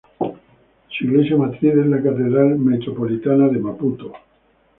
Su 0.89 1.03
iglesia 1.05 1.37
matriz 1.37 1.75
es 1.75 1.85
la 1.85 2.01
Catedral 2.01 2.57
Metropolitana 2.57 3.49
de 3.49 3.59
Maputo. 3.59 4.11